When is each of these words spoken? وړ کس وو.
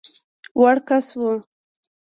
وړ 0.59 0.75
کس 0.87 1.05
وو. 1.19 1.31